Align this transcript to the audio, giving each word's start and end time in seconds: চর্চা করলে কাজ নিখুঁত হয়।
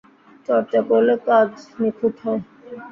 চর্চা 0.47 0.79
করলে 0.89 1.13
কাজ 1.27 1.49
নিখুঁত 1.79 2.15
হয়। 2.23 2.41